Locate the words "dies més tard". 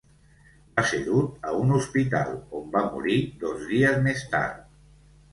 3.73-4.65